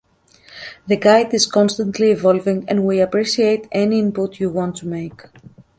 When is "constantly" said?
1.45-2.09